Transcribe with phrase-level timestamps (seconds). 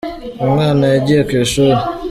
[0.45, 1.79] umwana yagiye kwishuri.